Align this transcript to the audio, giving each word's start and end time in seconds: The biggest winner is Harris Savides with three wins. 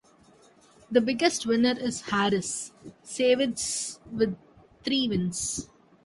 The 0.89 0.99
biggest 0.99 1.45
winner 1.45 1.79
is 1.79 2.01
Harris 2.01 2.71
Savides 3.05 3.99
with 4.11 4.35
three 4.83 5.07
wins. 5.07 5.69